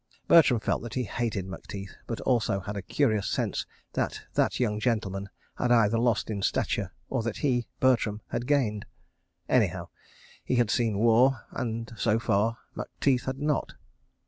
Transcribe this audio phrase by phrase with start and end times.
[0.27, 4.79] Bertram felt that he hated Macteith, but also had a curious sense that that young
[4.79, 8.87] gentleman had either lost in stature or that he, Bertram, had gained....
[9.47, 9.89] Anyhow
[10.43, 13.73] he had seen War, and, so far, Macteith had not.